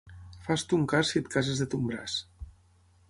[0.47, 2.19] Fas ton cas si et cases de ton braç.